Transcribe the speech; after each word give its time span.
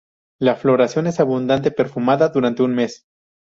La 0.39 0.55
floración 0.55 1.05
es 1.05 1.19
abundante 1.19 1.69
perfumada 1.69 2.29
durando 2.29 2.65
un 2.65 2.73
mes. 2.73 3.05